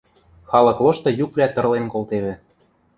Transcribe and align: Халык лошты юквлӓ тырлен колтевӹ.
Халык 0.49 0.77
лошты 0.85 1.09
юквлӓ 1.23 1.47
тырлен 1.53 1.85
колтевӹ. 1.93 2.33